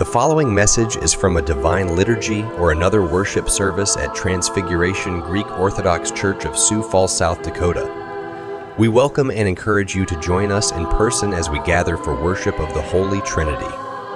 [0.00, 5.46] The following message is from a divine liturgy or another worship service at Transfiguration Greek
[5.58, 8.74] Orthodox Church of Sioux Falls, South Dakota.
[8.78, 12.58] We welcome and encourage you to join us in person as we gather for worship
[12.58, 13.68] of the Holy Trinity.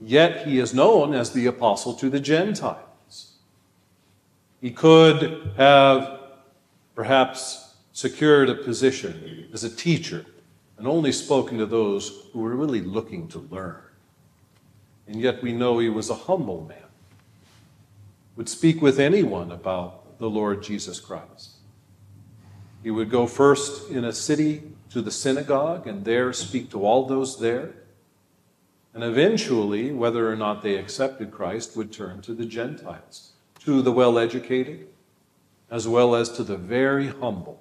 [0.00, 2.85] Yet he is known as the apostle to the Gentiles.
[4.60, 6.20] He could have
[6.94, 10.24] perhaps secured a position as a teacher
[10.78, 13.80] and only spoken to those who were really looking to learn.
[15.06, 16.78] And yet we know he was a humble man,
[18.34, 21.52] would speak with anyone about the Lord Jesus Christ.
[22.82, 27.06] He would go first in a city to the synagogue and there speak to all
[27.06, 27.74] those there.
[28.94, 33.32] And eventually, whether or not they accepted Christ, would turn to the Gentiles
[33.66, 34.86] to the well educated
[35.70, 37.60] as well as to the very humble.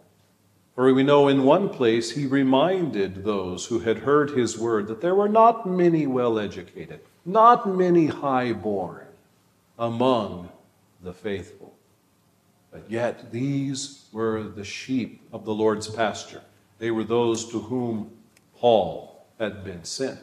[0.75, 5.01] For we know in one place he reminded those who had heard his word that
[5.01, 9.07] there were not many well educated, not many high born
[9.79, 10.49] among
[11.01, 11.73] the faithful.
[12.71, 16.43] But yet these were the sheep of the Lord's pasture.
[16.77, 18.11] They were those to whom
[18.57, 20.19] Paul had been sent.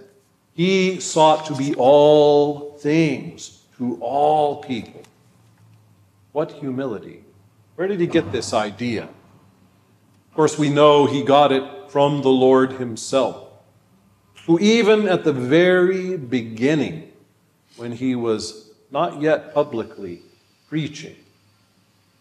[0.55, 5.03] He sought to be all things to all people.
[6.33, 7.25] What humility.
[7.77, 9.05] Where did he get this idea?
[9.05, 13.49] Of course, we know he got it from the Lord himself,
[14.47, 17.13] who, even at the very beginning,
[17.77, 20.23] when he was not yet publicly
[20.69, 21.17] preaching,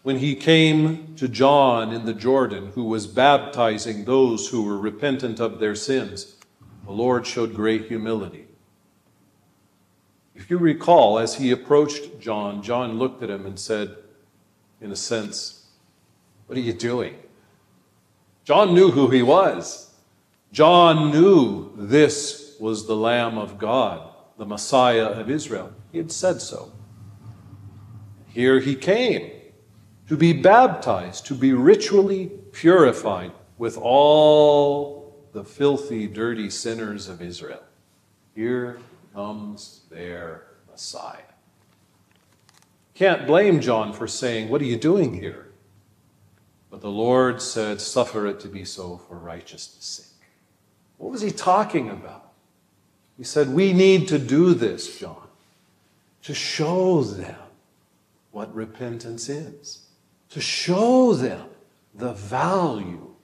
[0.02, 5.40] when he came to John in the Jordan, who was baptizing those who were repentant
[5.40, 6.36] of their sins,
[6.84, 8.46] the Lord showed great humility.
[10.34, 13.96] If you recall, as he approached John, John looked at him and said,
[14.80, 15.66] in a sense,
[16.46, 17.16] What are you doing?
[18.44, 19.94] John knew who he was.
[20.52, 25.72] John knew this was the Lamb of God, the Messiah of Israel.
[25.92, 26.72] He had said so.
[28.28, 29.30] Here he came
[30.08, 37.62] to be baptized, to be ritually purified with all the filthy, dirty sinners of Israel.
[38.34, 38.78] Here
[39.14, 41.18] comes their Messiah.
[42.94, 45.48] Can't blame John for saying, What are you doing here?
[46.70, 50.28] But the Lord said, Suffer it to be so for righteousness' sake.
[50.98, 52.32] What was he talking about?
[53.16, 55.28] He said, We need to do this, John,
[56.22, 57.36] to show them
[58.30, 59.86] what repentance is,
[60.30, 61.48] to show them
[61.94, 63.14] the value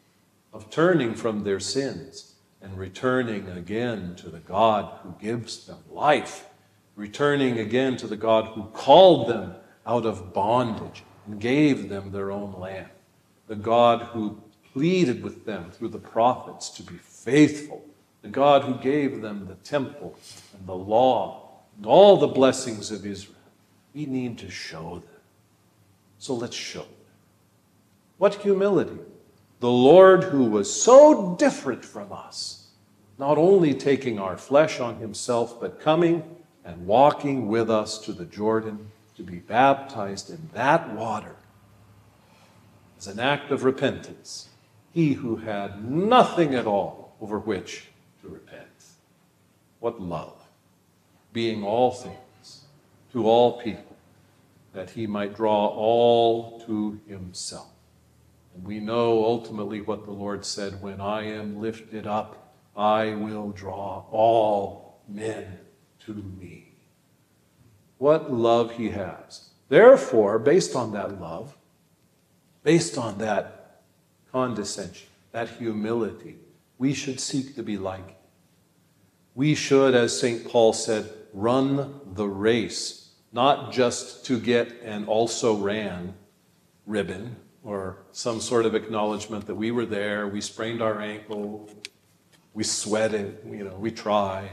[0.53, 2.28] of turning from their sins
[2.61, 6.49] and returning again to the God who gives them life
[6.99, 9.55] returning again to the God who called them
[9.87, 12.89] out of bondage and gave them their own land,
[13.47, 14.43] the God who
[14.73, 17.85] pleaded with them through the prophets to be faithful,
[18.23, 20.19] the God who gave them the temple
[20.59, 23.37] and the law and all the blessings of Israel.
[23.95, 25.21] We need to show them.
[26.19, 26.91] So let's show them.
[28.19, 28.99] What humility!
[29.61, 32.69] The Lord who was so different from us,
[33.19, 36.23] not only taking our flesh on himself, but coming
[36.65, 41.35] and walking with us to the Jordan to be baptized in that water
[42.99, 44.49] as an act of repentance.
[44.93, 47.89] He who had nothing at all over which
[48.23, 48.67] to repent.
[49.81, 50.41] What love,
[51.33, 52.65] being all things
[53.13, 53.97] to all people,
[54.73, 57.78] that he might draw all to himself.
[58.63, 64.05] We know ultimately what the Lord said when I am lifted up, I will draw
[64.11, 65.59] all men
[66.01, 66.75] to me.
[67.99, 69.51] What love he has.
[69.69, 71.59] Therefore, based on that love,
[72.69, 73.81] Based on that
[74.31, 76.37] condescension, that humility,
[76.77, 78.15] we should seek to be like him.
[79.35, 80.47] We should, as St.
[80.47, 86.13] Paul said, run the race, not just to get an also ran
[86.85, 87.37] ribbon
[87.69, 91.69] or some sort of acknowledgement that we were there, we sprained our ankle,
[92.55, 94.49] we sweated, you know, we try.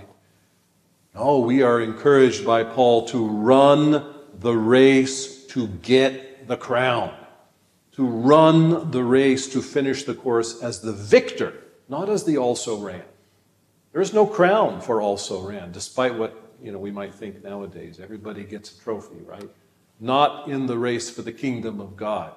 [1.15, 7.15] No, we are encouraged by Paul to run the race to get the crown,
[7.93, 11.53] to run the race to finish the course as the victor,
[11.87, 13.05] not as the also ran.
[13.93, 18.01] There is no crown for also ran, despite what you know we might think nowadays.
[18.01, 19.49] Everybody gets a trophy, right?
[20.01, 22.33] Not in the race for the kingdom of God.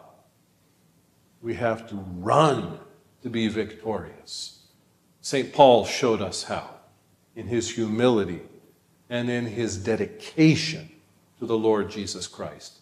[1.40, 2.79] We have to run
[3.23, 4.67] to be victorious.
[5.20, 5.52] St.
[5.52, 6.70] Paul showed us how
[7.37, 8.43] in his humility
[9.08, 10.90] and in his dedication
[11.38, 12.79] to the Lord Jesus Christ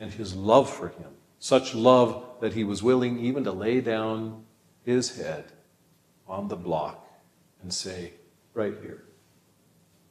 [0.00, 1.10] and his love for him.
[1.38, 4.44] Such love that he was willing even to lay down
[4.84, 5.52] his head
[6.26, 7.06] on the block
[7.62, 8.12] and say,
[8.54, 9.04] right here,